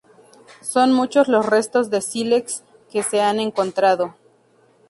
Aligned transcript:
Son 0.63 0.91
muchos 0.93 1.27
los 1.27 1.45
restos 1.45 1.91
de 1.91 2.01
sílex 2.01 2.63
que 2.89 3.03
se 3.03 3.21
han 3.21 3.39
encontrado. 3.39 4.15